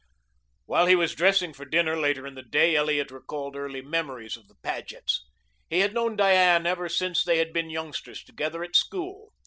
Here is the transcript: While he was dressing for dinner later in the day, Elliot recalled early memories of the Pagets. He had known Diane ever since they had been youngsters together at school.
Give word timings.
While 0.65 0.87
he 0.87 0.95
was 0.95 1.13
dressing 1.13 1.53
for 1.53 1.63
dinner 1.63 1.95
later 1.95 2.25
in 2.25 2.33
the 2.33 2.41
day, 2.41 2.75
Elliot 2.75 3.11
recalled 3.11 3.55
early 3.55 3.83
memories 3.83 4.35
of 4.35 4.47
the 4.47 4.55
Pagets. 4.63 5.23
He 5.69 5.81
had 5.81 5.93
known 5.93 6.15
Diane 6.15 6.65
ever 6.65 6.89
since 6.89 7.23
they 7.23 7.37
had 7.37 7.53
been 7.53 7.69
youngsters 7.69 8.23
together 8.23 8.63
at 8.63 8.75
school. 8.75 9.31